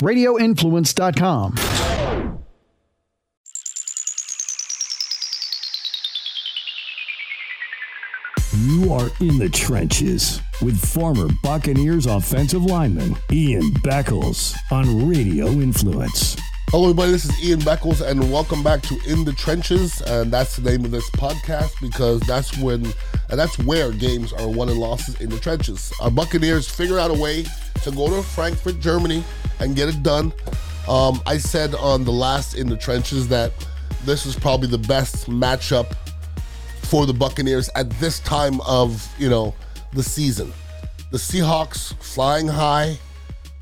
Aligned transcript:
radioinfluence.com. 0.00 1.54
You 8.60 8.92
are 8.92 9.10
in 9.20 9.38
the 9.38 9.48
trenches 9.52 10.40
with 10.62 10.78
former 10.78 11.28
Buccaneers 11.42 12.06
offensive 12.06 12.64
lineman 12.64 13.16
Ian 13.30 13.70
Beckles 13.84 14.56
on 14.70 15.08
Radio 15.08 15.46
Influence. 15.48 16.36
Hello, 16.70 16.84
everybody. 16.90 17.12
This 17.12 17.24
is 17.24 17.44
Ian 17.48 17.60
Beckles, 17.60 18.06
and 18.06 18.32
welcome 18.32 18.62
back 18.62 18.82
to 18.82 18.98
In 19.06 19.24
the 19.24 19.32
Trenches. 19.32 20.02
And 20.02 20.30
that's 20.30 20.56
the 20.56 20.70
name 20.70 20.84
of 20.84 20.90
this 20.90 21.08
podcast 21.10 21.72
because 21.80 22.20
that's 22.22 22.56
when 22.58 22.84
and 23.30 23.38
that's 23.38 23.58
where 23.60 23.92
games 23.92 24.32
are 24.32 24.48
won 24.48 24.68
and 24.68 24.78
losses 24.78 25.20
in 25.20 25.30
the 25.30 25.38
trenches. 25.38 25.92
Our 26.00 26.10
Buccaneers 26.10 26.68
figure 26.68 26.98
out 26.98 27.10
a 27.10 27.14
way 27.14 27.44
to 27.90 27.96
go 27.96 28.08
to 28.14 28.22
Frankfurt, 28.22 28.80
Germany, 28.80 29.24
and 29.60 29.76
get 29.76 29.88
it 29.88 30.02
done. 30.02 30.32
Um, 30.88 31.20
I 31.26 31.38
said 31.38 31.74
on 31.74 32.04
the 32.04 32.12
last 32.12 32.54
In 32.54 32.68
the 32.68 32.76
Trenches 32.76 33.28
that 33.28 33.52
this 34.04 34.26
is 34.26 34.34
probably 34.34 34.68
the 34.68 34.78
best 34.78 35.28
matchup 35.28 35.94
for 36.82 37.04
the 37.04 37.12
Buccaneers 37.12 37.68
at 37.74 37.90
this 38.00 38.20
time 38.20 38.60
of 38.62 39.06
you 39.18 39.28
know 39.28 39.54
the 39.92 40.02
season. 40.02 40.52
The 41.10 41.18
Seahawks 41.18 41.94
flying 42.02 42.48
high, 42.48 42.98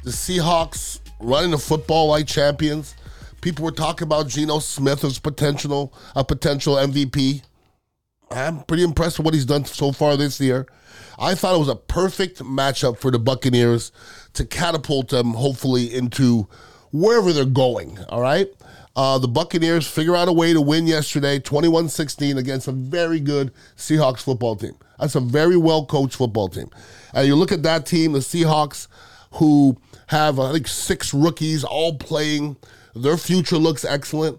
the 0.05 0.11
Seahawks 0.11 1.01
running 1.21 1.51
the 1.51 1.59
football 1.59 2.09
like 2.09 2.27
champions. 2.27 2.95
People 3.41 3.65
were 3.65 3.73
talking 3.73 4.05
about 4.05 4.29
Geno 4.29 4.59
Smith 4.59 5.05
as 5.05 5.19
potential 5.19 5.93
a 6.15 6.24
potential 6.24 6.77
MVP. 6.77 7.43
I'm 8.30 8.62
pretty 8.65 8.83
impressed 8.83 9.19
with 9.19 9.25
what 9.25 9.35
he's 9.35 9.45
done 9.45 9.65
so 9.65 9.93
far 9.93 10.16
this 10.16 10.41
year. 10.41 10.66
I 11.19 11.35
thought 11.35 11.55
it 11.55 11.59
was 11.59 11.69
a 11.69 11.77
perfect 11.77 12.41
matchup 12.41 12.99
for 12.99 13.11
the 13.11 13.19
Buccaneers 13.19 13.93
to 14.35 14.45
catapult 14.45 15.09
them, 15.09 15.35
hopefully, 15.35 15.95
into 15.95 16.49
wherever 16.93 17.33
they're 17.33 17.45
going. 17.45 17.99
All 18.09 18.21
right. 18.21 18.49
Uh, 18.95 19.19
the 19.19 19.29
Buccaneers 19.29 19.87
figure 19.87 20.16
out 20.16 20.29
a 20.29 20.32
way 20.32 20.52
to 20.52 20.60
win 20.60 20.87
yesterday, 20.87 21.38
21 21.38 21.88
16, 21.88 22.38
against 22.38 22.66
a 22.66 22.73
very 22.73 23.21
good 23.21 23.52
Seahawks 23.77 24.21
football 24.21 24.57
team. 24.57 24.74
That's 24.99 25.15
a 25.15 25.21
very 25.21 25.57
well 25.57 25.85
coached 25.85 26.16
football 26.16 26.49
team. 26.49 26.71
And 27.13 27.27
you 27.27 27.37
look 27.37 27.52
at 27.52 27.63
that 27.63 27.87
team, 27.87 28.13
the 28.13 28.21
Seahawks, 28.21 28.88
who 29.32 29.77
have, 30.09 30.38
I 30.38 30.52
think, 30.52 30.66
six 30.66 31.13
rookies 31.13 31.63
all 31.63 31.97
playing. 31.97 32.57
Their 32.95 33.19
future 33.19 33.59
looks 33.59 33.85
excellent. 33.85 34.38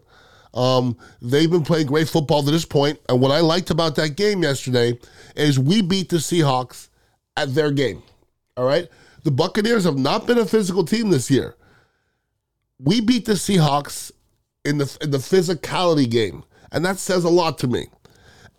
Um, 0.58 0.98
they've 1.22 1.52
been 1.52 1.64
playing 1.64 1.86
great 1.86 2.10
football 2.10 2.42
to 2.42 2.50
this 2.50 2.66
point, 2.66 3.00
and 3.08 3.22
what 3.22 3.32
I 3.32 3.42
liked 3.42 3.70
about 3.70 3.96
that 3.96 4.16
game 4.18 4.42
yesterday 4.42 4.98
is 5.36 5.60
we 5.60 5.84
beat 5.84 6.10
the 6.10 6.18
Seahawks 6.18 6.90
at 7.38 7.54
their 7.54 7.70
game. 7.70 8.02
All 8.58 8.66
right, 8.66 8.90
the 9.24 9.30
Buccaneers 9.30 9.84
have 9.84 10.00
not 10.00 10.26
been 10.26 10.40
a 10.40 10.48
physical 10.48 10.84
team 10.84 11.12
this 11.12 11.30
year. 11.30 11.56
We 12.80 13.02
beat 13.02 13.26
the 13.26 13.34
Seahawks 13.34 14.12
in 14.66 14.80
the 14.80 14.98
in 15.00 15.12
the 15.12 15.20
physicality 15.20 16.10
game, 16.10 16.44
and 16.72 16.84
that 16.84 16.98
says 16.98 17.24
a 17.24 17.30
lot 17.30 17.60
to 17.60 17.68
me. 17.68 17.86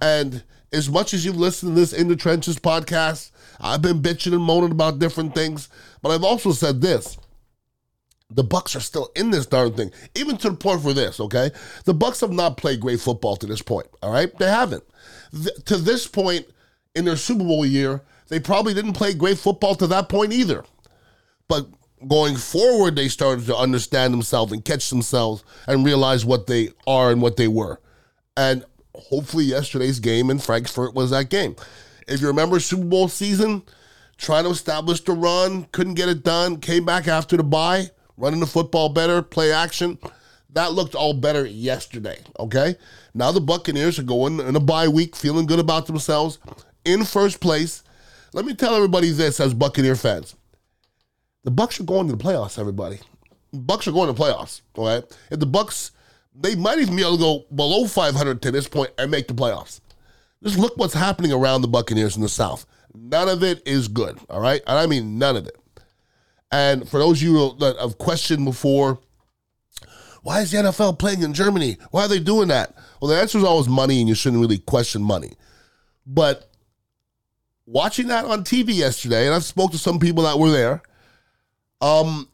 And 0.01 0.45
as 0.73 0.89
much 0.89 1.13
as 1.13 1.25
you've 1.25 1.37
listened 1.37 1.75
to 1.75 1.81
this 1.81 1.93
In 1.93 2.07
the 2.07 2.15
Trenches 2.15 2.61
podcast, 2.61 3.33
I've 3.61 3.83
been 3.83 4.01
bitching 4.01 4.35
and 4.35 4.43
moaning 4.43 4.71
about 4.71 5.01
different 5.01 5.35
things, 5.35 5.69
but 6.01 6.11
I've 6.11 6.23
also 6.23 6.53
said 6.53 6.81
this 6.81 7.19
the 8.31 8.45
Bucks 8.45 8.77
are 8.77 8.81
still 8.81 9.11
in 9.17 9.31
this 9.31 9.47
darn 9.47 9.73
thing, 9.73 9.91
even 10.15 10.37
to 10.39 10.51
the 10.51 10.57
point 10.57 10.83
for 10.83 10.93
this. 10.93 11.19
Okay, 11.21 11.51
the 11.85 11.95
Bucks 11.95 12.21
have 12.21 12.31
not 12.31 12.57
played 12.57 12.81
great 12.81 13.01
football 13.01 13.37
to 13.37 13.47
this 13.47 13.63
point. 13.63 13.87
All 14.03 14.13
right, 14.13 14.37
they 14.39 14.49
haven't. 14.49 14.85
Th- 15.33 15.65
to 15.67 15.77
this 15.77 16.07
point 16.07 16.47
in 16.95 17.05
their 17.05 17.17
Super 17.17 17.45
Bowl 17.45 17.65
year, 17.65 18.03
they 18.29 18.39
probably 18.39 18.75
didn't 18.75 18.93
play 18.93 19.15
great 19.15 19.39
football 19.39 19.75
to 19.77 19.87
that 19.87 20.09
point 20.09 20.33
either. 20.33 20.65
But 21.49 21.69
going 22.07 22.37
forward, 22.37 22.97
they 22.97 23.09
started 23.09 23.47
to 23.47 23.57
understand 23.57 24.13
themselves 24.13 24.53
and 24.53 24.65
catch 24.65 24.91
themselves 24.91 25.43
and 25.67 25.85
realize 25.85 26.27
what 26.27 26.47
they 26.47 26.71
are 26.87 27.11
and 27.11 27.23
what 27.23 27.39
they 27.39 27.49
were. 27.49 27.81
And 28.37 28.65
hopefully, 28.95 29.45
yesterday's 29.45 30.01
game 30.01 30.29
in 30.29 30.39
Frankfurt 30.39 30.95
was 30.95 31.11
that 31.11 31.31
game. 31.31 31.57
If 32.07 32.21
you 32.21 32.27
remember 32.27 32.61
Super 32.61 32.85
Bowl 32.85 33.09
season, 33.09 33.63
trying 34.19 34.45
to 34.45 34.51
establish 34.51 35.01
the 35.01 35.13
run, 35.13 35.65
couldn't 35.73 35.95
get 35.95 36.11
it 36.11 36.25
done, 36.25 36.59
came 36.59 36.85
back 36.85 37.09
after 37.09 37.39
the 37.39 37.43
bye 37.43 37.91
running 38.19 38.41
the 38.41 38.47
football 38.47 38.91
better, 38.91 39.23
play 39.23 39.53
action. 39.53 39.99
That 40.51 40.73
looked 40.73 40.95
all 40.95 41.15
better 41.15 41.47
yesterday, 41.47 42.21
okay? 42.39 42.77
Now 43.15 43.33
the 43.33 43.41
Buccaneers 43.41 43.99
are 43.99 44.05
going 44.05 44.41
in 44.41 44.57
a 44.57 44.61
bye 44.61 44.89
week, 44.89 45.15
feeling 45.15 45.47
good 45.47 45.59
about 45.61 45.87
themselves, 45.87 46.39
in 46.85 47.05
first 47.05 47.41
place. 47.41 47.83
Let 48.35 48.45
me 48.45 48.55
tell 48.55 48.75
everybody 48.75 49.11
this 49.11 49.41
as 49.41 49.55
Buccaneer 49.55 49.95
fans. 49.95 50.35
The 51.45 51.51
Bucks 51.51 51.81
are 51.81 51.85
going 51.85 52.09
to 52.09 52.17
the 52.17 52.23
playoffs, 52.23 52.59
everybody. 52.59 52.99
Bucks 53.53 53.87
are 53.87 53.93
going 53.93 54.09
to 54.09 54.13
the 54.13 54.23
playoffs, 54.23 54.61
all 54.75 54.87
right? 54.87 55.05
If 55.31 55.39
the 55.39 55.47
Bucks, 55.47 55.93
they 56.35 56.55
might 56.55 56.79
even 56.79 56.97
be 56.97 57.03
able 57.03 57.17
to 57.17 57.23
go 57.23 57.45
below 57.55 57.87
500 57.87 58.43
to 58.43 58.51
this 58.51 58.69
point 58.69 58.91
and 58.99 59.11
make 59.11 59.29
the 59.29 59.35
playoffs. 59.35 59.81
Just 60.43 60.59
look 60.59 60.77
what's 60.77 60.95
happening 60.95 61.33
around 61.33 61.63
the 61.63 61.69
Buccaneers 61.69 62.17
in 62.17 62.23
the 62.23 62.29
South. 62.29 62.67
None 62.95 63.29
of 63.29 63.43
it 63.43 63.63
is 63.67 63.89
good, 63.89 64.19
all 64.29 64.41
right? 64.41 64.63
And 64.67 64.79
I 64.79 64.87
mean 64.87 65.19
none 65.19 65.37
of 65.37 65.47
it. 65.47 65.57
And 66.51 66.89
for 66.89 66.99
those 66.99 67.19
of 67.19 67.29
you 67.29 67.57
that 67.59 67.77
have 67.79 67.99
questioned 67.99 68.45
before, 68.45 68.99
why 70.23 70.41
is 70.41 70.51
the 70.51 70.59
NFL 70.59 70.99
playing 70.99 71.23
in 71.23 71.35
Germany? 71.35 71.79
Why 71.91 72.03
are 72.03 72.09
they 72.09 72.19
doing 72.19 72.49
that? 72.49 72.75
Well, 73.01 73.11
the 73.11 73.21
answer 73.21 73.39
is 73.39 73.45
always 73.45 73.69
money, 73.69 74.01
and 74.01 74.09
you 74.09 74.15
shouldn't 74.15 74.41
really 74.41 74.59
question 74.59 75.03
money. 75.03 75.33
But 76.07 76.51
watching 77.67 78.09
that 78.09 78.25
on 78.25 78.45
TV 78.45 78.75
yesterday, 78.75 79.27
and 79.27 79.35
I've 79.35 79.45
spoke 79.45 79.73
to 79.73 79.79
some 79.79 79.99
people 79.99 80.25
that 80.25 80.39
were 80.39 80.51
there, 80.51 80.83
um, 81.81 82.29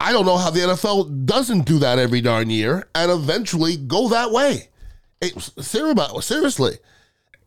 I 0.00 0.12
don't 0.12 0.26
know 0.26 0.36
how 0.36 0.50
the 0.50 0.60
NFL 0.60 1.26
doesn't 1.26 1.64
do 1.64 1.78
that 1.78 1.98
every 1.98 2.20
darn 2.20 2.50
year 2.50 2.88
and 2.94 3.10
eventually 3.10 3.76
go 3.76 4.08
that 4.08 4.32
way. 4.32 4.68
It, 5.20 5.40
seriously, 5.40 6.78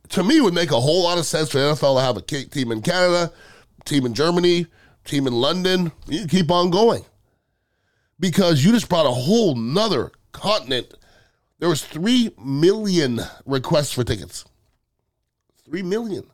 to 0.08 0.24
me, 0.24 0.38
it 0.38 0.40
would 0.40 0.54
make 0.54 0.70
a 0.70 0.80
whole 0.80 1.02
lot 1.02 1.18
of 1.18 1.26
sense 1.26 1.50
for 1.50 1.58
the 1.58 1.74
NFL 1.74 1.96
to 1.96 2.02
have 2.02 2.16
a 2.16 2.22
team 2.22 2.72
in 2.72 2.80
Canada, 2.80 3.30
team 3.84 4.06
in 4.06 4.14
Germany, 4.14 4.66
team 5.06 5.26
in 5.26 5.32
London, 5.32 5.92
you 6.06 6.26
keep 6.26 6.50
on 6.50 6.70
going. 6.70 7.04
Because 8.18 8.64
you 8.64 8.72
just 8.72 8.88
brought 8.88 9.06
a 9.06 9.10
whole 9.10 9.54
nother 9.54 10.10
continent. 10.32 10.94
There 11.58 11.68
was 11.68 11.84
3 11.84 12.32
million 12.42 13.20
requests 13.44 13.92
for 13.92 14.04
tickets. 14.04 14.44
3 15.66 15.82
million. 15.82 16.24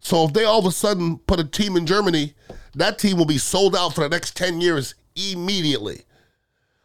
So 0.00 0.24
if 0.24 0.32
they 0.32 0.44
all 0.44 0.60
of 0.60 0.66
a 0.66 0.72
sudden 0.72 1.18
put 1.18 1.40
a 1.40 1.44
team 1.44 1.76
in 1.76 1.86
Germany, 1.86 2.34
that 2.74 2.98
team 2.98 3.16
will 3.16 3.24
be 3.24 3.38
sold 3.38 3.74
out 3.74 3.94
for 3.94 4.02
the 4.02 4.08
next 4.08 4.36
10 4.36 4.60
years 4.60 4.94
immediately. 5.16 6.02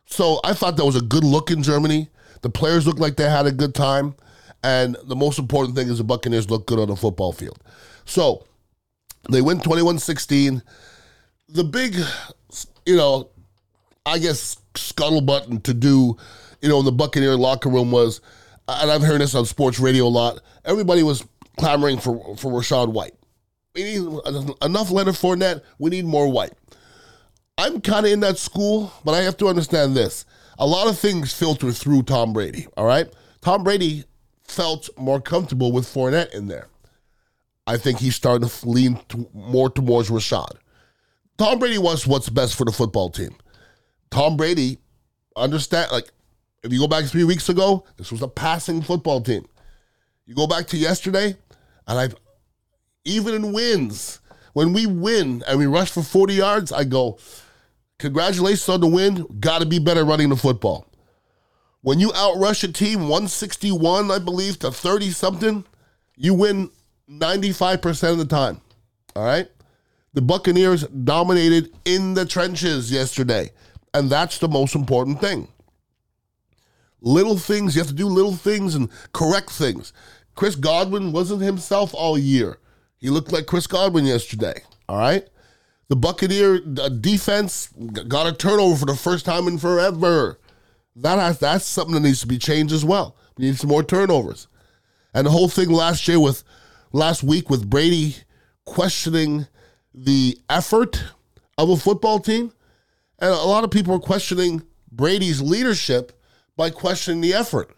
So 0.05 0.39
I 0.43 0.53
thought 0.53 0.77
that 0.77 0.85
was 0.85 0.95
a 0.95 1.01
good 1.01 1.23
look 1.23 1.51
in 1.51 1.63
Germany. 1.63 2.09
The 2.41 2.49
players 2.49 2.87
looked 2.87 2.99
like 2.99 3.15
they 3.15 3.29
had 3.29 3.45
a 3.45 3.51
good 3.51 3.75
time. 3.75 4.15
And 4.63 4.95
the 5.03 5.15
most 5.15 5.39
important 5.39 5.75
thing 5.75 5.87
is 5.87 5.97
the 5.97 6.03
Buccaneers 6.03 6.49
look 6.49 6.67
good 6.67 6.79
on 6.79 6.87
the 6.87 6.95
football 6.95 7.31
field. 7.31 7.59
So 8.05 8.45
they 9.29 9.41
win 9.41 9.59
21 9.59 9.99
16 9.99 10.61
the 11.51 11.63
big, 11.63 11.95
you 12.85 12.95
know, 12.95 13.29
I 14.05 14.17
guess 14.19 14.57
scuttlebutt 14.73 15.63
to 15.63 15.73
do, 15.73 16.17
you 16.61 16.69
know, 16.69 16.79
in 16.79 16.85
the 16.85 16.91
Buccaneer 16.91 17.35
locker 17.35 17.69
room 17.69 17.91
was, 17.91 18.21
and 18.67 18.91
I've 18.91 19.01
heard 19.01 19.21
this 19.21 19.35
on 19.35 19.45
sports 19.45 19.79
radio 19.79 20.05
a 20.05 20.09
lot. 20.09 20.41
Everybody 20.65 21.03
was 21.03 21.25
clamoring 21.57 21.99
for 21.99 22.35
for 22.37 22.51
Rachaad 22.51 22.89
White. 22.89 23.13
We 23.75 23.83
need 23.83 24.19
enough 24.61 24.91
Leonard 24.91 25.15
Fournette. 25.15 25.61
We 25.79 25.89
need 25.89 26.05
more 26.05 26.29
White. 26.31 26.53
I'm 27.57 27.81
kind 27.81 28.05
of 28.05 28.11
in 28.11 28.21
that 28.21 28.37
school, 28.37 28.91
but 29.03 29.13
I 29.13 29.21
have 29.21 29.37
to 29.37 29.47
understand 29.47 29.95
this. 29.95 30.25
A 30.57 30.65
lot 30.65 30.87
of 30.87 30.97
things 30.97 31.33
filter 31.33 31.71
through 31.71 32.03
Tom 32.03 32.33
Brady. 32.33 32.67
All 32.77 32.85
right, 32.85 33.11
Tom 33.41 33.63
Brady 33.63 34.05
felt 34.43 34.89
more 34.97 35.21
comfortable 35.21 35.71
with 35.71 35.85
Fournette 35.85 36.33
in 36.33 36.47
there. 36.47 36.67
I 37.67 37.77
think 37.77 37.99
he's 37.99 38.15
starting 38.15 38.47
to 38.47 38.69
lean 38.69 38.99
to, 39.09 39.29
more 39.33 39.69
towards 39.69 40.09
Rachaad. 40.09 40.57
Tom 41.37 41.59
Brady 41.59 41.77
wants 41.77 42.05
what's 42.05 42.29
best 42.29 42.55
for 42.55 42.65
the 42.65 42.71
football 42.71 43.09
team. 43.09 43.35
Tom 44.09 44.37
Brady 44.37 44.77
understand 45.35 45.91
like 45.91 46.11
if 46.63 46.71
you 46.71 46.79
go 46.79 46.87
back 46.87 47.05
three 47.05 47.23
weeks 47.23 47.49
ago, 47.49 47.85
this 47.97 48.11
was 48.11 48.21
a 48.21 48.27
passing 48.27 48.81
football 48.81 49.21
team. 49.21 49.45
You 50.25 50.35
go 50.35 50.47
back 50.47 50.67
to 50.67 50.77
yesterday, 50.77 51.35
and 51.87 51.99
I've 51.99 52.15
even 53.03 53.33
in 53.33 53.51
wins, 53.51 54.19
when 54.53 54.73
we 54.73 54.85
win 54.85 55.43
and 55.47 55.57
we 55.57 55.65
rush 55.65 55.91
for 55.91 56.03
40 56.03 56.33
yards, 56.35 56.71
I 56.71 56.83
go, 56.83 57.17
congratulations 57.97 58.69
on 58.69 58.81
the 58.81 58.87
win. 58.87 59.25
Gotta 59.39 59.65
be 59.65 59.79
better 59.79 60.05
running 60.05 60.29
the 60.29 60.35
football. 60.35 60.87
When 61.81 61.99
you 61.99 62.09
outrush 62.09 62.63
a 62.63 62.71
team 62.71 63.01
161, 63.01 64.11
I 64.11 64.19
believe, 64.19 64.59
to 64.59 64.71
30 64.71 65.09
something, 65.11 65.65
you 66.15 66.35
win 66.35 66.69
95% 67.09 68.11
of 68.11 68.17
the 68.19 68.25
time. 68.25 68.61
All 69.15 69.25
right? 69.25 69.49
The 70.13 70.21
Buccaneers 70.21 70.85
dominated 70.87 71.71
in 71.85 72.13
the 72.13 72.25
trenches 72.25 72.91
yesterday, 72.91 73.51
and 73.93 74.09
that's 74.09 74.37
the 74.39 74.49
most 74.49 74.75
important 74.75 75.21
thing. 75.21 75.47
Little 77.01 77.37
things, 77.37 77.75
you 77.75 77.81
have 77.81 77.89
to 77.89 77.95
do 77.95 78.07
little 78.07 78.35
things 78.35 78.75
and 78.75 78.89
correct 79.13 79.49
things. 79.49 79.93
Chris 80.35 80.55
Godwin 80.55 81.11
wasn't 81.11 81.41
himself 81.41 81.93
all 81.93 82.17
year. 82.17 82.59
He 82.97 83.09
looked 83.09 83.31
like 83.31 83.45
Chris 83.45 83.67
Godwin 83.67 84.05
yesterday, 84.05 84.61
all 84.87 84.97
right? 84.97 85.27
The 85.87 85.95
Buccaneer 85.95 86.59
defense 86.59 87.67
got 88.07 88.27
a 88.27 88.33
turnover 88.33 88.77
for 88.77 88.85
the 88.85 88.95
first 88.95 89.25
time 89.25 89.47
in 89.47 89.57
forever. 89.57 90.39
That 90.95 91.19
has, 91.19 91.39
that's 91.39 91.65
something 91.65 91.95
that 91.95 92.01
needs 92.01 92.21
to 92.21 92.27
be 92.27 92.37
changed 92.37 92.73
as 92.73 92.85
well. 92.85 93.15
We 93.37 93.45
need 93.45 93.57
some 93.57 93.69
more 93.69 93.83
turnovers. 93.83 94.47
And 95.13 95.25
the 95.25 95.31
whole 95.31 95.49
thing 95.49 95.69
last 95.69 96.07
year 96.07 96.19
with 96.19 96.43
last 96.93 97.23
week 97.23 97.49
with 97.49 97.69
Brady 97.69 98.17
questioning 98.65 99.47
the 99.93 100.37
effort 100.49 101.03
of 101.57 101.69
a 101.69 101.77
football 101.77 102.19
team. 102.19 102.51
And 103.19 103.29
a 103.29 103.35
lot 103.35 103.63
of 103.63 103.71
people 103.71 103.93
are 103.93 103.99
questioning 103.99 104.63
Brady's 104.91 105.41
leadership 105.41 106.11
by 106.57 106.69
questioning 106.69 107.21
the 107.21 107.33
effort. 107.33 107.75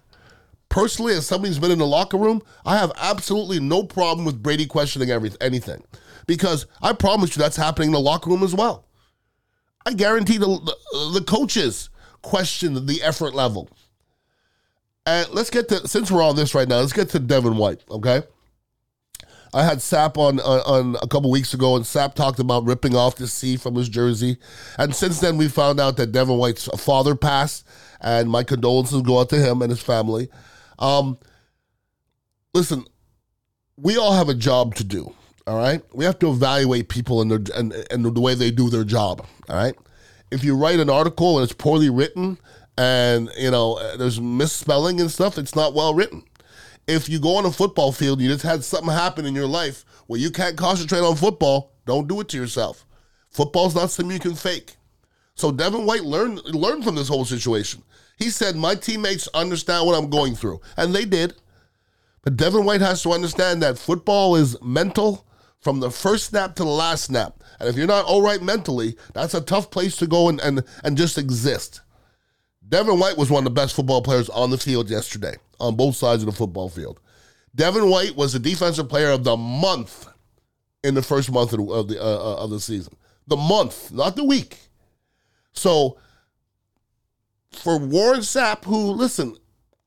Personally, 0.69 1.13
as 1.13 1.27
somebody 1.27 1.49
who's 1.49 1.59
been 1.59 1.71
in 1.71 1.79
the 1.79 1.85
locker 1.85 2.17
room, 2.17 2.41
I 2.65 2.77
have 2.77 2.91
absolutely 2.97 3.59
no 3.59 3.83
problem 3.83 4.25
with 4.25 4.41
Brady 4.41 4.65
questioning 4.65 5.11
every, 5.11 5.31
anything 5.39 5.83
because 6.25 6.65
I 6.81 6.93
promise 6.93 7.35
you 7.35 7.41
that's 7.41 7.57
happening 7.57 7.89
in 7.89 7.93
the 7.93 7.99
locker 7.99 8.29
room 8.29 8.43
as 8.43 8.55
well. 8.55 8.85
I 9.85 9.93
guarantee 9.93 10.37
the, 10.37 10.47
the, 10.47 11.19
the 11.19 11.25
coaches 11.25 11.89
question 12.21 12.85
the 12.85 13.03
effort 13.03 13.35
level. 13.35 13.69
And 15.05 15.29
let's 15.31 15.49
get 15.49 15.67
to, 15.69 15.87
since 15.87 16.09
we're 16.09 16.23
on 16.23 16.35
this 16.35 16.55
right 16.55 16.67
now, 16.67 16.79
let's 16.79 16.93
get 16.93 17.09
to 17.09 17.19
Devin 17.19 17.57
White, 17.57 17.83
okay? 17.89 18.23
I 19.53 19.63
had 19.63 19.77
Sapp 19.79 20.17
on, 20.17 20.39
on, 20.39 20.59
on 20.61 20.95
a 21.01 21.07
couple 21.07 21.29
weeks 21.29 21.53
ago, 21.53 21.75
and 21.75 21.85
Sapp 21.85 22.15
talked 22.15 22.39
about 22.39 22.65
ripping 22.65 22.95
off 22.95 23.15
the 23.15 23.27
C 23.27 23.55
from 23.55 23.75
his 23.75 23.87
jersey. 23.87 24.37
And 24.77 24.95
since 24.95 25.19
then, 25.19 25.37
we 25.37 25.47
found 25.47 25.79
out 25.79 25.97
that 25.97 26.11
Devin 26.11 26.37
White's 26.37 26.65
father 26.81 27.15
passed, 27.15 27.67
and 28.01 28.29
my 28.29 28.43
condolences 28.43 29.01
go 29.03 29.19
out 29.19 29.29
to 29.29 29.37
him 29.37 29.61
and 29.61 29.69
his 29.69 29.81
family. 29.81 30.29
Um, 30.79 31.19
listen, 32.53 32.85
we 33.77 33.97
all 33.97 34.13
have 34.13 34.29
a 34.29 34.33
job 34.33 34.75
to 34.75 34.83
do. 34.83 35.13
All 35.45 35.57
right, 35.57 35.81
we 35.93 36.05
have 36.05 36.19
to 36.19 36.29
evaluate 36.29 36.87
people 36.87 37.21
and 37.21 37.29
their 37.29 37.57
and, 37.57 37.73
and 37.91 38.05
the 38.05 38.21
way 38.21 38.33
they 38.33 38.49
do 38.49 38.69
their 38.69 38.85
job. 38.85 39.25
All 39.49 39.57
right, 39.57 39.75
if 40.31 40.41
you 40.41 40.55
write 40.55 40.79
an 40.79 40.89
article 40.89 41.37
and 41.37 41.43
it's 41.43 41.51
poorly 41.51 41.89
written, 41.89 42.37
and 42.77 43.29
you 43.37 43.51
know 43.51 43.77
there's 43.97 44.21
misspelling 44.21 45.01
and 45.01 45.11
stuff, 45.11 45.37
it's 45.37 45.53
not 45.53 45.73
well 45.73 45.93
written 45.93 46.23
if 46.87 47.07
you 47.09 47.19
go 47.19 47.35
on 47.37 47.45
a 47.45 47.51
football 47.51 47.91
field, 47.91 48.21
you 48.21 48.29
just 48.29 48.43
had 48.43 48.63
something 48.63 48.91
happen 48.91 49.25
in 49.25 49.35
your 49.35 49.47
life 49.47 49.85
where 50.07 50.19
you 50.19 50.31
can't 50.31 50.57
concentrate 50.57 50.99
on 50.99 51.15
football, 51.15 51.71
don't 51.85 52.07
do 52.07 52.19
it 52.19 52.29
to 52.29 52.37
yourself. 52.37 52.85
Football's 53.29 53.75
not 53.75 53.89
something 53.89 54.13
you 54.13 54.19
can 54.19 54.35
fake. 54.35 54.75
So 55.35 55.51
Devin 55.51 55.85
White 55.85 56.03
learned 56.03 56.43
learned 56.45 56.83
from 56.83 56.95
this 56.95 57.07
whole 57.07 57.25
situation. 57.25 57.83
He 58.17 58.29
said, 58.29 58.55
My 58.55 58.75
teammates 58.75 59.27
understand 59.33 59.87
what 59.87 59.97
I'm 59.97 60.09
going 60.09 60.35
through. 60.35 60.61
And 60.77 60.93
they 60.93 61.05
did. 61.05 61.33
But 62.21 62.37
Devin 62.37 62.65
White 62.65 62.81
has 62.81 63.01
to 63.03 63.11
understand 63.11 63.61
that 63.61 63.77
football 63.77 64.35
is 64.35 64.61
mental 64.61 65.25
from 65.59 65.79
the 65.79 65.91
first 65.91 66.27
snap 66.27 66.55
to 66.55 66.63
the 66.63 66.69
last 66.69 67.05
snap. 67.05 67.43
And 67.59 67.67
if 67.67 67.75
you're 67.75 67.87
not 67.87 68.05
all 68.05 68.21
right 68.21 68.41
mentally, 68.41 68.95
that's 69.13 69.33
a 69.33 69.41
tough 69.41 69.71
place 69.71 69.97
to 69.97 70.07
go 70.07 70.29
and, 70.29 70.39
and, 70.41 70.63
and 70.83 70.97
just 70.97 71.17
exist. 71.17 71.81
Devin 72.67 72.99
White 72.99 73.17
was 73.17 73.29
one 73.29 73.39
of 73.39 73.53
the 73.53 73.61
best 73.61 73.75
football 73.75 74.01
players 74.01 74.29
on 74.29 74.51
the 74.51 74.57
field 74.57 74.89
yesterday, 74.89 75.35
on 75.63 75.75
both 75.75 75.95
sides 75.95 76.21
of 76.21 76.27
the 76.27 76.35
football 76.35 76.69
field. 76.69 76.99
Devin 77.55 77.89
White 77.89 78.15
was 78.15 78.33
the 78.33 78.39
defensive 78.39 78.89
player 78.89 79.09
of 79.09 79.23
the 79.23 79.37
month 79.37 80.07
in 80.83 80.95
the 80.95 81.01
first 81.01 81.31
month 81.31 81.53
of 81.53 81.87
the 81.87 81.99
uh, 81.99 82.05
uh, 82.05 82.43
of 82.43 82.49
the 82.49 82.59
season. 82.59 82.95
The 83.27 83.37
month, 83.37 83.91
not 83.91 84.15
the 84.15 84.23
week. 84.23 84.57
So 85.53 85.97
for 87.51 87.77
Warren 87.77 88.21
Sapp, 88.21 88.65
who 88.65 88.91
listen, 88.91 89.37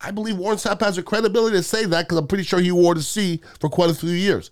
I 0.00 0.10
believe 0.10 0.36
Warren 0.36 0.58
Sapp 0.58 0.80
has 0.80 0.96
the 0.96 1.02
credibility 1.02 1.56
to 1.56 1.62
say 1.62 1.84
that 1.84 2.02
because 2.06 2.18
I'm 2.18 2.28
pretty 2.28 2.44
sure 2.44 2.60
he 2.60 2.72
wore 2.72 2.94
the 2.94 3.02
C 3.02 3.42
for 3.60 3.68
quite 3.68 3.90
a 3.90 3.94
few 3.94 4.10
years. 4.10 4.50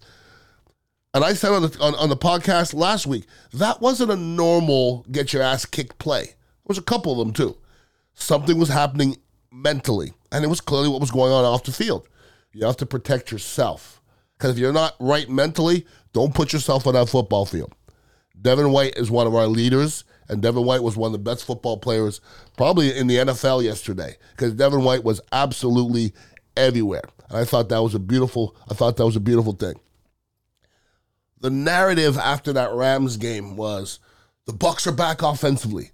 And 1.15 1.25
I 1.25 1.35
said 1.35 1.53
on 1.53 1.63
the, 1.63 1.79
on, 1.81 1.95
on 1.95 2.09
the 2.09 2.17
podcast 2.17 2.75
last 2.75 3.07
week, 3.07 3.27
that 3.53 3.81
wasn't 3.81 4.11
a 4.11 4.17
normal 4.17 5.07
get 5.11 5.33
your 5.33 5.43
ass 5.43 5.65
kicked 5.65 5.99
play. 5.99 6.25
There 6.25 6.35
was 6.67 6.79
a 6.79 6.83
couple 6.83 7.13
of 7.13 7.19
them 7.19 7.33
too 7.33 7.57
something 8.15 8.59
was 8.59 8.69
happening 8.69 9.17
mentally, 9.55 10.13
and 10.33 10.45
it 10.45 10.49
was 10.49 10.61
clearly 10.61 10.89
what 10.89 11.01
was 11.01 11.11
going 11.11 11.33
on 11.33 11.45
off 11.45 11.65
the 11.65 11.73
field. 11.73 12.09
You 12.53 12.67
have 12.67 12.77
to 12.79 12.87
protect 12.87 13.31
yourself. 13.31 14.01
Because 14.37 14.53
if 14.53 14.59
you're 14.59 14.73
not 14.73 14.97
right 14.99 15.29
mentally, 15.29 15.87
don't 16.13 16.35
put 16.35 16.53
yourself 16.53 16.87
on 16.87 16.95
that 16.95 17.09
football 17.09 17.47
field. 17.47 17.75
Devin 18.41 18.73
White 18.73 18.97
is 18.97 19.11
one 19.11 19.27
of 19.27 19.35
our 19.35 19.47
leaders, 19.47 20.05
and 20.29 20.43
Devin 20.43 20.65
White 20.65 20.83
was 20.83 20.97
one 20.97 21.09
of 21.09 21.13
the 21.13 21.19
best 21.19 21.45
football 21.45 21.79
players 21.79 22.21
probably 22.57 22.97
in 22.97 23.07
the 23.07 23.17
NFL 23.17 23.63
yesterday. 23.63 24.17
Because 24.33 24.55
Devin 24.55 24.83
White 24.83 25.05
was 25.05 25.21
absolutely 25.33 26.13
everywhere. 26.57 27.05
And 27.29 27.39
I 27.39 27.45
thought 27.45 27.69
that 27.69 27.83
was 27.83 27.95
a 27.95 28.01
beautiful, 28.01 28.57
I 28.71 28.75
thought 28.75 28.97
that 28.97 29.07
was 29.07 29.17
a 29.17 29.21
beautiful 29.21 29.53
thing. 29.53 29.75
The 31.41 31.51
narrative 31.51 32.19
after 32.19 32.53
that 32.55 32.73
Rams 32.73 33.17
game 33.17 33.57
was 33.57 34.01
the 34.47 34.53
Bucks 34.53 34.87
are 34.87 34.93
back 34.93 35.23
offensively. 35.23 35.91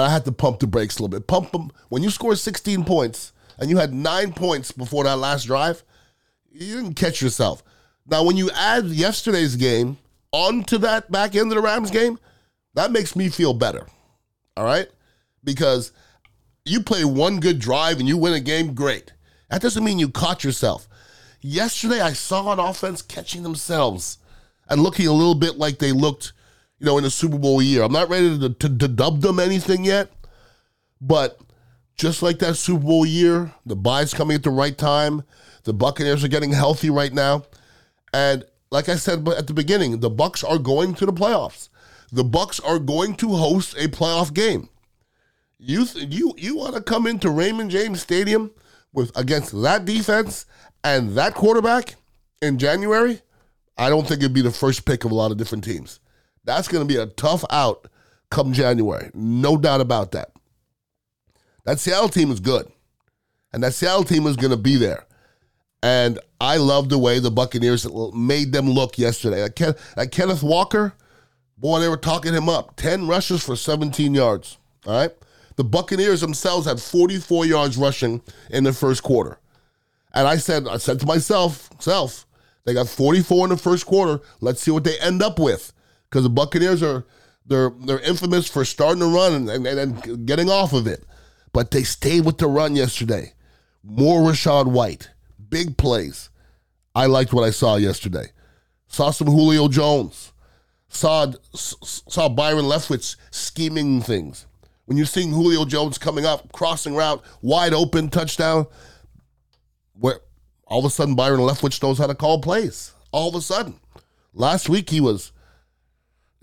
I 0.00 0.08
had 0.08 0.24
to 0.24 0.32
pump 0.32 0.60
the 0.60 0.66
brakes 0.66 0.98
a 0.98 1.02
little 1.02 1.18
bit. 1.18 1.26
Pump 1.26 1.52
them. 1.52 1.70
When 1.88 2.02
you 2.02 2.10
score 2.10 2.34
16 2.34 2.84
points 2.84 3.32
and 3.58 3.68
you 3.68 3.76
had 3.76 3.92
nine 3.92 4.32
points 4.32 4.72
before 4.72 5.04
that 5.04 5.18
last 5.18 5.44
drive, 5.44 5.82
you 6.50 6.76
didn't 6.76 6.94
catch 6.94 7.20
yourself. 7.20 7.62
Now, 8.06 8.24
when 8.24 8.36
you 8.36 8.50
add 8.52 8.86
yesterday's 8.86 9.56
game 9.56 9.98
onto 10.32 10.78
that 10.78 11.10
back 11.10 11.34
end 11.34 11.52
of 11.52 11.56
the 11.56 11.62
Rams 11.62 11.90
game, 11.90 12.18
that 12.74 12.90
makes 12.90 13.14
me 13.14 13.28
feel 13.28 13.54
better. 13.54 13.86
All 14.56 14.64
right? 14.64 14.88
Because 15.44 15.92
you 16.64 16.80
play 16.82 17.04
one 17.04 17.40
good 17.40 17.58
drive 17.58 17.98
and 17.98 18.08
you 18.08 18.16
win 18.16 18.32
a 18.32 18.40
game, 18.40 18.74
great. 18.74 19.12
That 19.50 19.62
doesn't 19.62 19.84
mean 19.84 19.98
you 19.98 20.08
caught 20.08 20.44
yourself. 20.44 20.88
Yesterday, 21.40 22.00
I 22.00 22.12
saw 22.12 22.52
an 22.52 22.58
offense 22.58 23.02
catching 23.02 23.42
themselves 23.42 24.18
and 24.68 24.82
looking 24.82 25.06
a 25.06 25.12
little 25.12 25.34
bit 25.34 25.58
like 25.58 25.78
they 25.78 25.92
looked 25.92 26.32
you 26.82 26.86
know, 26.86 26.98
in 26.98 27.04
the 27.04 27.10
Super 27.10 27.38
Bowl 27.38 27.62
year. 27.62 27.84
I'm 27.84 27.92
not 27.92 28.08
ready 28.08 28.36
to, 28.40 28.48
to, 28.48 28.78
to 28.78 28.88
dub 28.88 29.20
them 29.20 29.38
anything 29.38 29.84
yet, 29.84 30.10
but 31.00 31.38
just 31.94 32.22
like 32.22 32.40
that 32.40 32.56
Super 32.56 32.84
Bowl 32.84 33.06
year, 33.06 33.52
the 33.64 33.76
bye's 33.76 34.12
coming 34.12 34.34
at 34.34 34.42
the 34.42 34.50
right 34.50 34.76
time. 34.76 35.22
The 35.62 35.72
Buccaneers 35.72 36.24
are 36.24 36.28
getting 36.28 36.50
healthy 36.50 36.90
right 36.90 37.12
now, 37.12 37.44
and 38.12 38.44
like 38.72 38.88
I 38.88 38.96
said 38.96 39.28
at 39.28 39.46
the 39.46 39.54
beginning, 39.54 40.00
the 40.00 40.10
Bucks 40.10 40.42
are 40.42 40.58
going 40.58 40.94
to 40.94 41.06
the 41.06 41.12
playoffs. 41.12 41.68
The 42.10 42.24
Bucks 42.24 42.58
are 42.58 42.80
going 42.80 43.14
to 43.16 43.28
host 43.28 43.76
a 43.76 43.86
playoff 43.86 44.34
game. 44.34 44.68
You 45.60 45.86
you 45.94 46.34
you 46.36 46.56
want 46.56 46.74
to 46.74 46.82
come 46.82 47.06
into 47.06 47.30
Raymond 47.30 47.70
James 47.70 48.02
Stadium 48.02 48.50
with 48.92 49.16
against 49.16 49.52
that 49.62 49.84
defense 49.84 50.46
and 50.82 51.10
that 51.10 51.34
quarterback 51.34 51.94
in 52.40 52.58
January? 52.58 53.20
I 53.78 53.88
don't 53.88 54.08
think 54.08 54.20
it'd 54.20 54.34
be 54.34 54.42
the 54.42 54.50
first 54.50 54.84
pick 54.84 55.04
of 55.04 55.12
a 55.12 55.14
lot 55.14 55.30
of 55.30 55.36
different 55.36 55.62
teams. 55.62 56.00
That's 56.44 56.68
going 56.68 56.86
to 56.86 56.92
be 56.92 57.00
a 57.00 57.06
tough 57.06 57.44
out 57.50 57.88
come 58.30 58.52
January. 58.52 59.10
No 59.14 59.56
doubt 59.56 59.80
about 59.80 60.12
that. 60.12 60.32
That 61.64 61.78
Seattle 61.78 62.08
team 62.08 62.30
is 62.30 62.40
good. 62.40 62.66
And 63.52 63.62
that 63.62 63.74
Seattle 63.74 64.04
team 64.04 64.26
is 64.26 64.36
going 64.36 64.50
to 64.50 64.56
be 64.56 64.76
there. 64.76 65.06
And 65.82 66.18
I 66.40 66.56
love 66.56 66.88
the 66.88 66.98
way 66.98 67.18
the 67.18 67.30
Buccaneers 67.30 67.86
made 68.14 68.52
them 68.52 68.68
look 68.68 68.98
yesterday. 68.98 69.42
Like, 69.42 69.56
Ken, 69.56 69.74
Kenneth 70.10 70.42
Walker, 70.42 70.94
boy, 71.58 71.80
they 71.80 71.88
were 71.88 71.96
talking 71.96 72.34
him 72.34 72.48
up. 72.48 72.76
10 72.76 73.06
rushes 73.06 73.44
for 73.44 73.56
17 73.56 74.14
yards. 74.14 74.58
All 74.86 74.94
right. 74.94 75.12
The 75.56 75.64
Buccaneers 75.64 76.22
themselves 76.22 76.66
had 76.66 76.80
44 76.80 77.44
yards 77.44 77.76
rushing 77.76 78.22
in 78.50 78.64
the 78.64 78.72
first 78.72 79.02
quarter. 79.02 79.38
And 80.14 80.26
I 80.26 80.36
said, 80.36 80.66
I 80.66 80.78
said 80.78 81.00
to 81.00 81.06
myself, 81.06 81.68
self, 81.78 82.26
they 82.64 82.74
got 82.74 82.88
44 82.88 83.46
in 83.46 83.50
the 83.50 83.56
first 83.56 83.86
quarter. 83.86 84.20
Let's 84.40 84.62
see 84.62 84.70
what 84.70 84.84
they 84.84 84.98
end 84.98 85.22
up 85.22 85.38
with 85.38 85.72
because 86.12 86.24
the 86.24 86.30
Buccaneers 86.30 86.82
are 86.82 87.06
they're 87.46 87.70
they're 87.70 87.98
infamous 88.00 88.46
for 88.46 88.66
starting 88.66 89.00
to 89.00 89.06
run 89.06 89.48
and, 89.48 89.66
and, 89.66 90.26
getting 90.26 90.50
off 90.50 90.74
of 90.74 90.86
it, 90.86 91.04
but 91.52 91.70
they 91.70 91.82
stayed 91.82 92.26
with 92.26 92.36
the 92.36 92.46
run 92.46 92.76
yesterday. 92.76 93.32
More 93.82 94.20
Rachaad 94.20 94.66
White, 94.66 95.10
big 95.48 95.78
plays. 95.78 96.28
I 96.94 97.06
liked 97.06 97.32
what 97.32 97.44
I 97.44 97.50
saw 97.50 97.76
yesterday. 97.76 98.26
Saw 98.86 99.10
some 99.10 99.26
Julio 99.26 99.68
Jones. 99.68 100.32
Saw 100.88 101.32
saw 101.54 102.28
Byron 102.28 102.66
Leftwich 102.66 103.16
scheming 103.30 104.02
things. 104.02 104.44
When 104.84 104.98
you're 104.98 105.06
seeing 105.06 105.30
Julio 105.30 105.64
Jones 105.64 105.96
coming 105.96 106.26
up, 106.26 106.52
crossing 106.52 106.94
route, 106.94 107.24
wide 107.40 107.72
open 107.72 108.10
touchdown, 108.10 108.66
where 109.94 110.20
all 110.66 110.80
of 110.80 110.84
a 110.84 110.90
sudden 110.90 111.14
Byron 111.14 111.40
Leftwich 111.40 111.82
knows 111.82 111.96
how 111.96 112.06
to 112.06 112.14
call 112.14 112.42
plays. 112.42 112.92
All 113.12 113.30
of 113.30 113.34
a 113.34 113.40
sudden, 113.40 113.80
last 114.34 114.68
week 114.68 114.90
he 114.90 115.00
was 115.00 115.32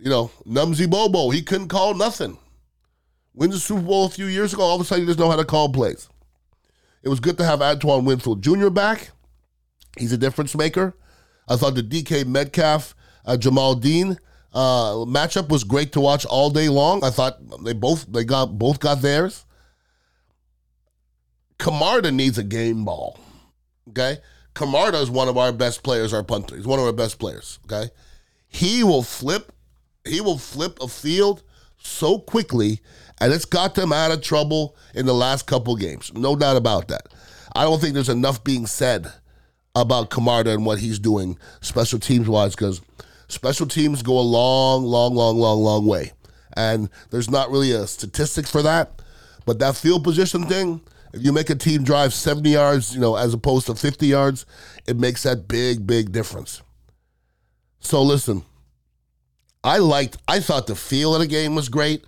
you 0.01 0.09
know, 0.09 0.31
Numsy 0.45 0.89
Bobo, 0.89 1.29
he 1.29 1.41
couldn't 1.41 1.67
call 1.67 1.93
nothing. 1.93 2.37
Wins 3.33 3.53
the 3.53 3.59
Super 3.59 3.81
Bowl 3.81 4.05
a 4.05 4.09
few 4.09 4.25
years 4.25 4.53
ago, 4.53 4.63
all 4.63 4.75
of 4.75 4.81
a 4.81 4.85
sudden 4.85 5.03
he 5.03 5.07
doesn't 5.07 5.19
know 5.19 5.29
how 5.29 5.37
to 5.37 5.45
call 5.45 5.71
plays. 5.71 6.09
It 7.03 7.09
was 7.09 7.19
good 7.19 7.37
to 7.37 7.45
have 7.45 7.61
Antoine 7.61 8.05
Winfield 8.05 8.41
Jr. 8.41 8.69
back. 8.69 9.11
He's 9.97 10.11
a 10.11 10.17
difference 10.17 10.55
maker. 10.55 10.95
I 11.47 11.55
thought 11.55 11.75
the 11.75 11.83
DK 11.83 12.25
Metcalf, 12.25 12.95
uh, 13.25 13.37
Jamel 13.39 13.81
Dean 13.81 14.17
uh, 14.53 15.05
matchup 15.05 15.49
was 15.49 15.63
great 15.63 15.91
to 15.93 16.01
watch 16.01 16.25
all 16.25 16.49
day 16.49 16.69
long. 16.69 17.03
I 17.03 17.09
thought 17.09 17.37
they 17.63 17.73
both 17.73 18.11
they 18.11 18.23
got 18.23 18.57
both 18.57 18.79
got 18.79 19.01
theirs. 19.01 19.45
Camarda 21.59 22.11
needs 22.11 22.37
a 22.37 22.43
game 22.43 22.85
ball. 22.85 23.19
Okay, 23.89 24.17
Camarda 24.55 24.99
is 24.99 25.09
one 25.09 25.27
of 25.27 25.37
our 25.37 25.51
best 25.51 25.83
players. 25.83 26.13
Our 26.13 26.23
punter, 26.23 26.55
he's 26.55 26.67
one 26.67 26.79
of 26.79 26.85
our 26.85 26.93
best 26.93 27.19
players. 27.19 27.59
Okay, 27.65 27.89
he 28.47 28.83
will 28.83 29.03
flip 29.03 29.51
he 30.09 30.21
will 30.21 30.37
flip 30.37 30.79
a 30.81 30.87
field 30.87 31.43
so 31.77 32.19
quickly, 32.19 32.81
and 33.21 33.33
it's 33.33 33.45
got 33.45 33.75
them 33.75 33.93
out 33.93 34.11
of 34.11 34.21
trouble 34.21 34.75
in 34.93 35.05
the 35.05 35.13
last 35.13 35.47
couple 35.47 35.75
games. 35.75 36.11
No 36.13 36.35
doubt 36.35 36.57
about 36.57 36.87
that. 36.89 37.07
I 37.55 37.63
don't 37.63 37.79
think 37.79 37.93
there's 37.93 38.09
enough 38.09 38.43
being 38.43 38.65
said 38.65 39.11
about 39.75 40.09
Camarda 40.09 40.51
and 40.51 40.65
what 40.65 40.79
he's 40.79 40.99
doing 40.99 41.37
special 41.61 41.99
teams 41.99 42.27
wise 42.27 42.55
because 42.55 42.81
special 43.27 43.67
teams 43.67 44.01
go 44.01 44.19
a 44.19 44.21
long, 44.21 44.83
long, 44.83 45.15
long, 45.15 45.37
long, 45.37 45.59
long 45.59 45.85
way. 45.85 46.11
And 46.53 46.89
there's 47.11 47.29
not 47.29 47.49
really 47.49 47.71
a 47.71 47.87
statistic 47.87 48.47
for 48.47 48.61
that. 48.63 49.01
But 49.45 49.59
that 49.59 49.75
field 49.75 50.03
position 50.03 50.45
thing, 50.45 50.81
if 51.13 51.23
you 51.23 51.31
make 51.31 51.49
a 51.49 51.55
team 51.55 51.83
drive 51.83 52.13
70 52.13 52.49
yards, 52.49 52.93
you 52.93 53.01
know, 53.01 53.15
as 53.15 53.33
opposed 53.33 53.67
to 53.67 53.75
50 53.75 54.07
yards, 54.07 54.45
it 54.87 54.97
makes 54.97 55.23
that 55.23 55.47
big, 55.47 55.87
big 55.87 56.11
difference. 56.11 56.61
So 57.79 58.03
listen, 58.03 58.43
I 59.63 59.77
liked, 59.79 60.17
I 60.27 60.39
thought 60.39 60.67
the 60.67 60.75
feel 60.75 61.13
of 61.13 61.21
the 61.21 61.27
game 61.27 61.55
was 61.55 61.69
great. 61.69 62.05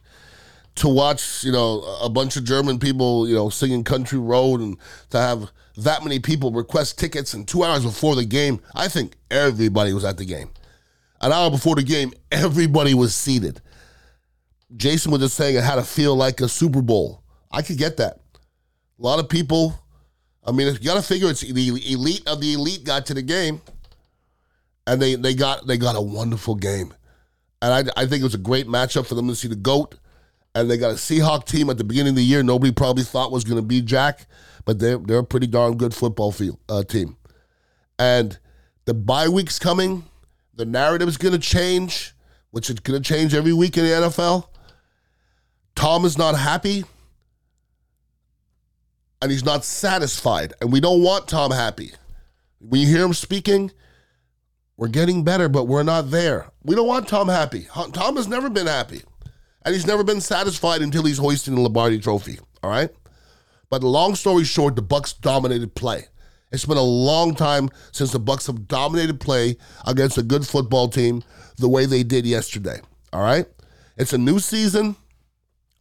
To 0.75 0.87
watch, 0.87 1.43
you 1.43 1.51
know, 1.51 1.81
a 2.01 2.09
bunch 2.09 2.37
of 2.37 2.45
German 2.45 2.79
people, 2.79 3.27
you 3.27 3.35
know, 3.35 3.49
singing 3.49 3.83
Country 3.83 4.19
Road 4.19 4.61
and 4.61 4.77
to 5.09 5.17
have 5.17 5.51
that 5.77 6.03
many 6.03 6.19
people 6.19 6.51
request 6.51 6.97
tickets 6.97 7.33
and 7.33 7.47
two 7.47 7.63
hours 7.63 7.83
before 7.83 8.15
the 8.15 8.25
game, 8.25 8.61
I 8.73 8.87
think 8.87 9.15
everybody 9.29 9.93
was 9.93 10.05
at 10.05 10.17
the 10.17 10.25
game. 10.25 10.49
An 11.19 11.31
hour 11.31 11.51
before 11.51 11.75
the 11.75 11.83
game, 11.83 12.13
everybody 12.31 12.93
was 12.93 13.13
seated. 13.13 13.61
Jason 14.75 15.11
was 15.11 15.21
just 15.21 15.35
saying 15.35 15.55
it 15.55 15.63
had 15.63 15.75
to 15.75 15.83
feel 15.83 16.15
like 16.15 16.39
a 16.39 16.47
Super 16.47 16.81
Bowl. 16.81 17.21
I 17.51 17.61
could 17.61 17.77
get 17.77 17.97
that. 17.97 18.21
A 18.99 19.01
lot 19.01 19.19
of 19.19 19.27
people, 19.27 19.77
I 20.45 20.51
mean, 20.51 20.67
you 20.67 20.79
got 20.79 20.95
to 20.95 21.01
figure 21.01 21.29
it's 21.29 21.41
the 21.41 21.67
elite 21.91 22.27
of 22.27 22.39
the 22.39 22.53
elite 22.53 22.83
got 22.83 23.05
to 23.07 23.13
the 23.13 23.21
game, 23.21 23.61
and 24.87 25.01
they 25.01 25.15
they 25.15 25.33
got 25.33 25.67
they 25.67 25.77
got 25.77 25.95
a 25.95 26.01
wonderful 26.01 26.55
game, 26.55 26.93
and 27.61 27.73
I 27.73 28.01
I 28.01 28.05
think 28.05 28.21
it 28.21 28.23
was 28.23 28.35
a 28.35 28.39
great 28.39 28.67
matchup 28.67 29.07
for 29.07 29.15
them 29.15 29.27
to 29.27 29.35
see 29.35 29.47
the 29.47 29.55
goat, 29.55 29.95
and 30.55 30.69
they 30.69 30.77
got 30.77 30.91
a 30.91 30.95
Seahawk 30.95 31.45
team 31.45 31.69
at 31.69 31.77
the 31.77 31.83
beginning 31.83 32.11
of 32.11 32.15
the 32.17 32.23
year 32.23 32.43
nobody 32.43 32.71
probably 32.71 33.03
thought 33.03 33.31
was 33.31 33.43
going 33.43 33.61
to 33.61 33.67
be 33.67 33.81
Jack, 33.81 34.27
but 34.65 34.79
they're 34.79 34.97
they're 34.97 35.19
a 35.19 35.23
pretty 35.23 35.47
darn 35.47 35.77
good 35.77 35.93
football 35.93 36.31
field 36.31 36.59
uh, 36.69 36.83
team, 36.83 37.17
and 37.99 38.39
the 38.85 38.93
bye 38.93 39.27
week's 39.27 39.59
coming, 39.59 40.03
the 40.55 40.65
narrative 40.65 41.07
is 41.07 41.17
going 41.17 41.33
to 41.33 41.39
change, 41.39 42.13
which 42.51 42.69
is 42.69 42.79
going 42.79 43.01
to 43.01 43.07
change 43.07 43.33
every 43.33 43.53
week 43.53 43.77
in 43.77 43.83
the 43.83 43.91
NFL. 43.91 44.47
Tom 45.75 46.05
is 46.05 46.17
not 46.17 46.37
happy 46.37 46.83
and 49.21 49.31
he's 49.31 49.45
not 49.45 49.63
satisfied. 49.63 50.53
And 50.61 50.71
we 50.71 50.79
don't 50.79 51.01
want 51.01 51.27
Tom 51.27 51.51
happy. 51.51 51.91
When 52.59 52.81
you 52.81 52.87
hear 52.87 53.05
him 53.05 53.13
speaking, 53.13 53.71
we're 54.81 54.87
getting 54.87 55.23
better, 55.23 55.47
but 55.47 55.65
we're 55.65 55.83
not 55.83 56.09
there. 56.09 56.47
We 56.63 56.73
don't 56.73 56.87
want 56.87 57.07
Tom 57.07 57.27
happy. 57.27 57.67
Tom 57.93 58.15
has 58.15 58.27
never 58.27 58.49
been 58.49 58.65
happy. 58.65 59.03
And 59.63 59.75
he's 59.75 59.85
never 59.85 60.03
been 60.03 60.19
satisfied 60.19 60.81
until 60.81 61.03
he's 61.03 61.19
hoisting 61.19 61.53
the 61.53 61.61
Lombardi 61.61 61.99
trophy. 61.99 62.39
All 62.63 62.71
right? 62.71 62.89
But 63.69 63.83
long 63.83 64.15
story 64.15 64.43
short, 64.43 64.75
the 64.75 64.81
Bucks 64.81 65.13
dominated 65.13 65.75
play. 65.75 66.05
It's 66.51 66.65
been 66.65 66.77
a 66.77 66.81
long 66.81 67.35
time 67.35 67.69
since 67.91 68.11
the 68.11 68.17
Bucks 68.17 68.47
have 68.47 68.67
dominated 68.67 69.19
play 69.19 69.55
against 69.85 70.17
a 70.17 70.23
good 70.23 70.47
football 70.47 70.87
team 70.87 71.23
the 71.57 71.69
way 71.69 71.85
they 71.85 72.01
did 72.01 72.25
yesterday. 72.25 72.81
All 73.13 73.21
right? 73.21 73.45
It's 73.97 74.13
a 74.13 74.17
new 74.17 74.39
season. 74.39 74.95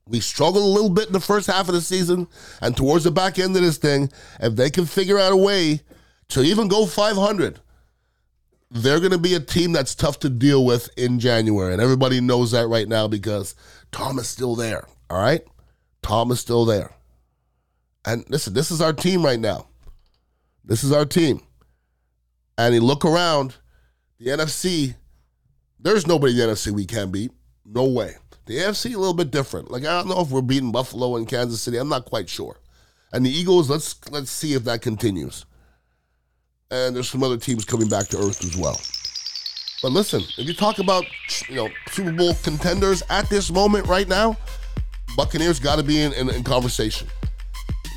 We 0.08 0.20
struggled 0.20 0.64
a 0.64 0.66
little 0.66 0.90
bit 0.90 1.06
in 1.06 1.14
the 1.14 1.20
first 1.20 1.46
half 1.46 1.68
of 1.68 1.74
the 1.74 1.80
season, 1.80 2.28
and 2.60 2.76
towards 2.76 3.04
the 3.04 3.10
back 3.10 3.38
end 3.38 3.56
of 3.56 3.62
this 3.62 3.78
thing, 3.78 4.12
if 4.40 4.56
they 4.56 4.68
can 4.68 4.84
figure 4.84 5.18
out 5.18 5.32
a 5.32 5.36
way 5.38 5.80
to 6.28 6.42
even 6.42 6.68
go 6.68 6.84
500, 6.84 7.60
they're 8.70 9.00
going 9.00 9.12
to 9.12 9.18
be 9.18 9.34
a 9.34 9.40
team 9.40 9.72
that's 9.72 9.94
tough 9.94 10.20
to 10.20 10.30
deal 10.30 10.64
with 10.64 10.88
in 10.96 11.18
January. 11.18 11.72
And 11.72 11.82
everybody 11.82 12.20
knows 12.20 12.52
that 12.52 12.68
right 12.68 12.88
now 12.88 13.08
because 13.08 13.54
Tom 13.90 14.18
is 14.18 14.28
still 14.28 14.54
there. 14.54 14.86
All 15.08 15.20
right? 15.20 15.42
Tom 16.02 16.30
is 16.30 16.40
still 16.40 16.64
there. 16.64 16.92
And 18.04 18.24
listen, 18.28 18.54
this 18.54 18.70
is 18.70 18.80
our 18.80 18.92
team 18.92 19.24
right 19.24 19.40
now. 19.40 19.66
This 20.64 20.84
is 20.84 20.92
our 20.92 21.04
team. 21.04 21.40
And 22.56 22.74
you 22.74 22.80
look 22.80 23.04
around, 23.04 23.56
the 24.18 24.28
NFC, 24.28 24.94
there's 25.78 26.06
nobody 26.06 26.32
in 26.32 26.46
the 26.46 26.54
NFC 26.54 26.70
we 26.70 26.86
can 26.86 27.10
beat. 27.10 27.32
No 27.64 27.84
way. 27.84 28.14
The 28.46 28.58
AFC 28.58 28.94
a 28.94 28.98
little 28.98 29.14
bit 29.14 29.30
different. 29.30 29.70
Like 29.70 29.84
I 29.84 29.98
don't 29.98 30.08
know 30.08 30.20
if 30.20 30.30
we're 30.30 30.42
beating 30.42 30.72
Buffalo 30.72 31.16
and 31.16 31.28
Kansas 31.28 31.60
City. 31.60 31.76
I'm 31.76 31.88
not 31.88 32.04
quite 32.04 32.28
sure. 32.28 32.58
And 33.12 33.24
the 33.24 33.30
Eagles, 33.30 33.70
let's 33.70 33.96
let's 34.10 34.30
see 34.30 34.54
if 34.54 34.64
that 34.64 34.82
continues. 34.82 35.46
And 36.70 36.94
there's 36.94 37.08
some 37.08 37.22
other 37.22 37.36
teams 37.36 37.64
coming 37.64 37.88
back 37.88 38.08
to 38.08 38.18
earth 38.18 38.44
as 38.44 38.56
well. 38.56 38.80
But 39.82 39.92
listen, 39.92 40.22
if 40.38 40.46
you 40.46 40.54
talk 40.54 40.78
about 40.78 41.04
you 41.48 41.56
know 41.56 41.68
Super 41.90 42.12
Bowl 42.12 42.34
contenders 42.42 43.02
at 43.10 43.28
this 43.28 43.50
moment 43.50 43.86
right 43.86 44.06
now, 44.06 44.36
Buccaneers 45.16 45.58
got 45.58 45.76
to 45.76 45.82
be 45.82 46.00
in, 46.02 46.12
in, 46.12 46.30
in 46.30 46.44
conversation. 46.44 47.08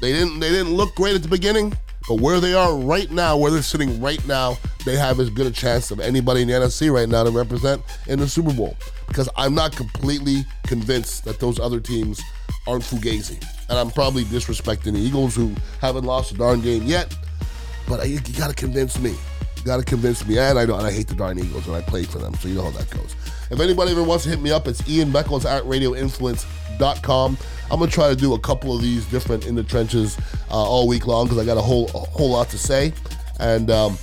They 0.01 0.11
didn't 0.13 0.39
they 0.39 0.49
didn't 0.49 0.73
look 0.73 0.95
great 0.95 1.15
at 1.15 1.21
the 1.23 1.29
beginning, 1.29 1.77
but 2.07 2.19
where 2.21 2.39
they 2.39 2.53
are 2.53 2.75
right 2.75 3.11
now, 3.11 3.37
where 3.37 3.51
they're 3.51 3.61
sitting 3.61 4.01
right 4.01 4.25
now, 4.27 4.57
they 4.85 4.95
have 4.95 5.19
as 5.19 5.29
good 5.29 5.47
a 5.47 5.51
chance 5.51 5.91
of 5.91 5.99
anybody 5.99 6.41
in 6.41 6.47
the 6.47 6.53
NFC 6.53 6.91
right 6.91 7.07
now 7.07 7.23
to 7.23 7.31
represent 7.31 7.81
in 8.07 8.19
the 8.19 8.27
Super 8.27 8.53
Bowl 8.53 8.77
because 9.07 9.29
I'm 9.35 9.53
not 9.53 9.75
completely 9.75 10.45
convinced 10.65 11.25
that 11.25 11.39
those 11.39 11.59
other 11.59 11.79
teams 11.79 12.21
aren't 12.67 12.83
fugazi. 12.83 13.43
And 13.69 13.77
I'm 13.77 13.91
probably 13.91 14.23
disrespecting 14.23 14.93
the 14.93 14.99
Eagles 14.99 15.35
who 15.35 15.53
haven't 15.79 16.05
lost 16.05 16.31
a 16.31 16.35
darn 16.35 16.61
game 16.61 16.83
yet. 16.83 17.15
But 17.87 18.07
you, 18.07 18.19
you 18.25 18.37
got 18.37 18.49
to 18.49 18.55
convince 18.55 18.99
me. 18.99 19.11
You 19.11 19.63
got 19.63 19.77
to 19.77 19.85
convince 19.85 20.25
me. 20.27 20.37
And 20.37 20.59
I 20.59 20.65
know, 20.65 20.75
and 20.75 20.85
I 20.85 20.91
hate 20.91 21.07
the 21.07 21.15
darn 21.15 21.39
Eagles, 21.39 21.67
and 21.67 21.75
I 21.75 21.81
played 21.81 22.07
for 22.07 22.19
them, 22.19 22.33
so 22.35 22.47
you 22.47 22.55
know 22.55 22.63
how 22.63 22.71
that 22.71 22.89
goes. 22.89 23.15
If 23.49 23.59
anybody 23.59 23.91
ever 23.91 24.03
wants 24.03 24.23
to 24.25 24.29
hit 24.29 24.41
me 24.41 24.51
up, 24.51 24.67
it's 24.67 24.87
Ian 24.89 25.11
Beckles 25.11 25.45
at 25.45 25.63
radioinfluence.com. 25.63 27.37
I'm 27.71 27.79
gonna 27.79 27.89
try 27.89 28.09
to 28.09 28.15
do 28.15 28.33
a 28.33 28.39
couple 28.39 28.75
of 28.75 28.81
these 28.81 29.05
different 29.05 29.45
in 29.45 29.55
the 29.55 29.63
trenches 29.63 30.17
uh, 30.51 30.55
all 30.55 30.87
week 30.87 31.07
long 31.07 31.25
because 31.25 31.39
I 31.39 31.45
got 31.45 31.57
a 31.57 31.61
whole 31.61 31.85
a 31.95 31.99
whole 31.99 32.31
lot 32.31 32.49
to 32.49 32.57
say, 32.57 32.93
and 33.39 33.71
um, 33.71 33.97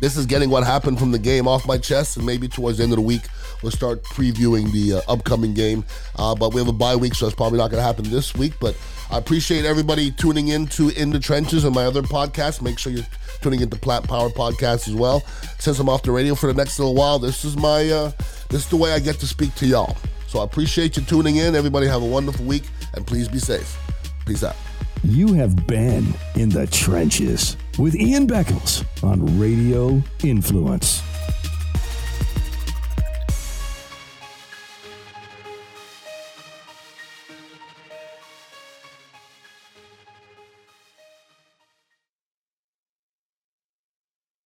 this 0.00 0.16
is 0.16 0.26
getting 0.26 0.50
what 0.50 0.64
happened 0.64 0.98
from 0.98 1.12
the 1.12 1.18
game 1.18 1.46
off 1.46 1.66
my 1.66 1.78
chest, 1.78 2.16
and 2.16 2.26
maybe 2.26 2.48
towards 2.48 2.78
the 2.78 2.84
end 2.84 2.92
of 2.92 2.96
the 2.96 3.02
week 3.02 3.22
we'll 3.62 3.72
start 3.72 4.02
previewing 4.04 4.70
the 4.72 4.94
uh, 4.98 5.12
upcoming 5.12 5.54
game. 5.54 5.84
Uh, 6.16 6.34
but 6.34 6.52
we 6.54 6.60
have 6.60 6.68
a 6.68 6.72
bye 6.72 6.96
week, 6.96 7.14
so 7.14 7.26
it's 7.26 7.34
probably 7.34 7.58
not 7.58 7.70
going 7.70 7.80
to 7.80 7.86
happen 7.86 8.04
this 8.10 8.34
week. 8.34 8.52
But 8.60 8.76
I 9.10 9.18
appreciate 9.18 9.64
everybody 9.64 10.10
tuning 10.10 10.48
in 10.48 10.66
to 10.68 10.88
In 10.90 11.10
the 11.10 11.20
Trenches 11.20 11.64
and 11.64 11.74
my 11.74 11.84
other 11.84 12.02
podcast. 12.02 12.62
Make 12.62 12.78
sure 12.78 12.92
you're 12.92 13.06
tuning 13.40 13.60
into 13.60 13.76
Plat 13.76 14.04
Power 14.04 14.30
Podcast 14.30 14.88
as 14.88 14.94
well. 14.94 15.20
Since 15.58 15.78
I'm 15.78 15.88
off 15.88 16.02
the 16.02 16.12
radio 16.12 16.34
for 16.34 16.46
the 16.46 16.54
next 16.54 16.78
little 16.78 16.94
while, 16.94 17.18
this 17.18 17.44
is 17.44 17.56
my 17.56 17.88
uh, 17.90 18.12
this 18.48 18.64
is 18.64 18.68
the 18.68 18.76
way 18.76 18.92
I 18.92 18.98
get 18.98 19.16
to 19.16 19.26
speak 19.26 19.54
to 19.56 19.66
y'all. 19.66 19.96
So 20.28 20.40
I 20.40 20.44
appreciate 20.44 20.96
you 20.96 21.02
tuning 21.02 21.36
in. 21.36 21.54
Everybody 21.54 21.86
have 21.88 22.02
a 22.02 22.06
wonderful 22.06 22.46
week, 22.46 22.64
and 22.94 23.06
please 23.06 23.28
be 23.28 23.38
safe. 23.38 23.78
Peace 24.24 24.42
out. 24.42 24.56
You 25.04 25.34
have 25.34 25.66
been 25.66 26.14
in 26.36 26.48
the 26.48 26.66
trenches 26.68 27.56
with 27.78 27.96
Ian 27.96 28.26
Beckles 28.26 28.86
on 29.02 29.38
Radio 29.38 30.02
Influence. 30.22 31.02